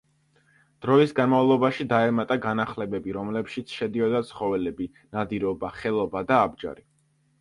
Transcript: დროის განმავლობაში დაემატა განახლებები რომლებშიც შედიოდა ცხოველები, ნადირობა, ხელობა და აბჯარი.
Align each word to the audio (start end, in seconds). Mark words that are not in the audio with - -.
დროის 0.85 1.11
განმავლობაში 1.19 1.85
დაემატა 1.91 2.37
განახლებები 2.47 3.15
რომლებშიც 3.17 3.75
შედიოდა 3.83 4.23
ცხოველები, 4.33 4.89
ნადირობა, 5.19 5.75
ხელობა 5.83 6.25
და 6.33 6.45
აბჯარი. 6.49 6.87